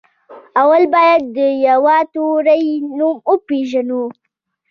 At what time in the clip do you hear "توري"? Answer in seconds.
2.13-2.65